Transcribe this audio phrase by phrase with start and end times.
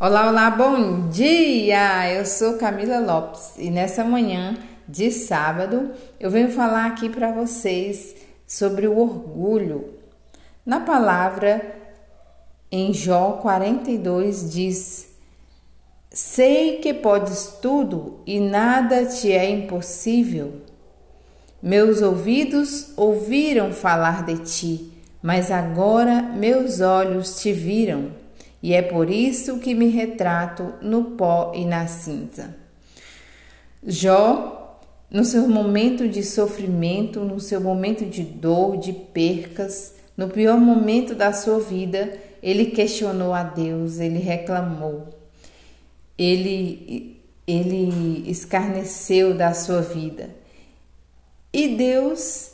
[0.00, 2.08] Olá, olá, bom dia!
[2.14, 5.90] Eu sou Camila Lopes e nessa manhã de sábado
[6.20, 8.14] eu venho falar aqui para vocês
[8.46, 9.92] sobre o orgulho.
[10.64, 11.74] Na palavra
[12.70, 15.08] em Jó 42 diz:
[16.08, 20.60] Sei que podes tudo e nada te é impossível.
[21.60, 28.27] Meus ouvidos ouviram falar de ti, mas agora meus olhos te viram
[28.62, 32.56] e é por isso que me retrato no pó e na cinza.
[33.86, 34.80] Jó,
[35.10, 41.14] no seu momento de sofrimento, no seu momento de dor, de percas, no pior momento
[41.14, 45.08] da sua vida, ele questionou a Deus, ele reclamou,
[46.16, 50.30] ele, ele escarneceu da sua vida.
[51.52, 52.50] E Deus,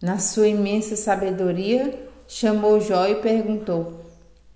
[0.00, 4.07] na sua imensa sabedoria, chamou Jó e perguntou: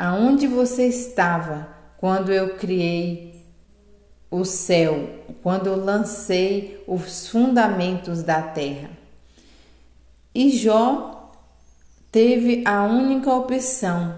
[0.05, 3.41] Aonde você estava quando eu criei
[4.28, 5.09] o céu,
[5.45, 8.91] quando eu lancei os fundamentos da terra?
[10.34, 11.33] E Jó
[12.11, 14.12] teve a única opção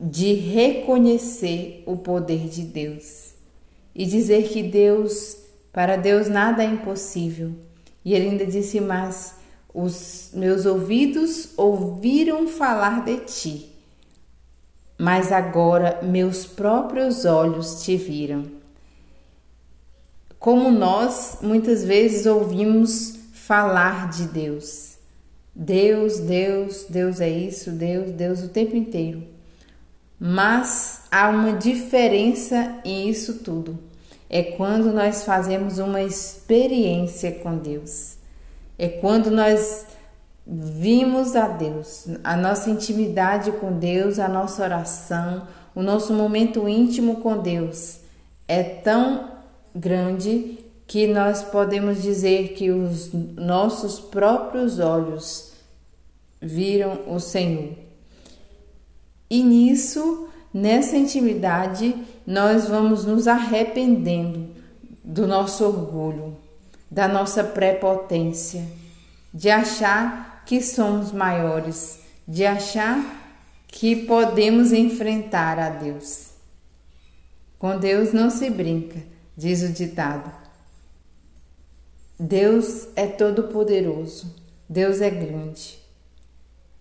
[0.00, 3.34] de reconhecer o poder de Deus
[3.94, 5.36] e dizer que Deus,
[5.70, 7.52] para Deus nada é impossível.
[8.02, 9.34] E ele ainda disse: Mas
[9.74, 13.69] os meus ouvidos ouviram falar de ti
[15.00, 18.44] mas agora meus próprios olhos te viram.
[20.38, 24.98] Como nós muitas vezes ouvimos falar de Deus.
[25.54, 29.22] Deus, Deus, Deus é isso, Deus, Deus o tempo inteiro.
[30.18, 33.78] Mas há uma diferença em isso tudo.
[34.28, 38.18] É quando nós fazemos uma experiência com Deus.
[38.78, 39.86] É quando nós
[40.46, 47.16] vimos a Deus, a nossa intimidade com Deus, a nossa oração, o nosso momento íntimo
[47.16, 48.00] com Deus
[48.48, 49.30] é tão
[49.74, 55.52] grande que nós podemos dizer que os nossos próprios olhos
[56.42, 57.74] viram o Senhor.
[59.30, 61.94] E nisso, nessa intimidade,
[62.26, 64.48] nós vamos nos arrependendo
[65.04, 66.36] do nosso orgulho,
[66.90, 68.66] da nossa prepotência,
[69.32, 72.98] de achar que somos maiores, de achar
[73.68, 76.30] que podemos enfrentar a Deus.
[77.56, 79.00] Com Deus não se brinca,
[79.36, 80.28] diz o ditado.
[82.18, 84.34] Deus é todo-poderoso,
[84.68, 85.78] Deus é grande,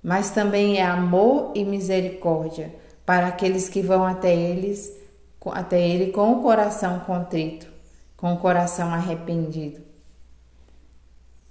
[0.02, 2.74] mas também é amor e misericórdia
[3.06, 4.92] para aqueles que vão até eles,
[5.52, 7.68] até ele com o coração contrito,
[8.18, 9.80] com o coração arrependido.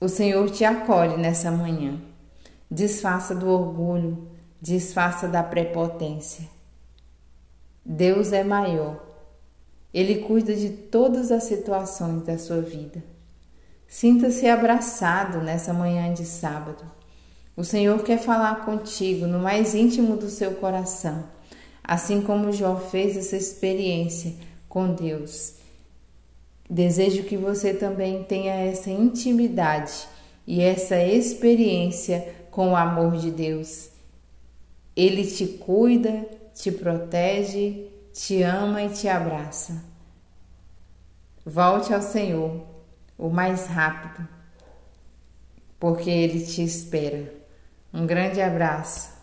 [0.01, 2.08] O Senhor te acolhe nessa manhã.
[2.71, 4.29] Desfaça do orgulho,
[4.61, 6.49] desfaça da prepotência.
[7.85, 9.03] Deus é maior.
[9.93, 13.03] Ele cuida de todas as situações da sua vida.
[13.87, 16.85] Sinta-se abraçado nessa manhã de sábado.
[17.57, 21.25] O Senhor quer falar contigo no mais íntimo do seu coração,
[21.83, 24.35] assim como Jó fez essa experiência
[24.69, 25.59] com Deus
[26.71, 30.07] Desejo que você também tenha essa intimidade
[30.47, 33.91] e essa experiência com o amor de Deus.
[34.97, 39.85] Ele te cuida, te protege, te ama e te abraça.
[41.45, 42.67] Volte ao Senhor
[43.17, 44.27] o mais rápido,
[45.79, 47.33] porque Ele te espera.
[47.93, 49.18] Um grande abraço.